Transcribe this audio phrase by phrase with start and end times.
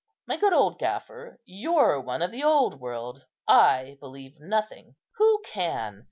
[0.25, 3.27] My good old gaffer, you're one of the old world.
[3.47, 4.95] I believe nothing.
[5.17, 5.99] Who can?